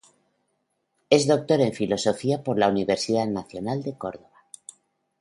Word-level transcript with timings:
Es 1.11 1.27
doctor 1.27 1.61
en 1.61 1.73
filosofía 1.73 2.41
por 2.43 2.57
la 2.57 2.69
Universidad 2.69 3.27
Nacional 3.27 3.83
de 3.83 3.99
Córdoba. 3.99 4.47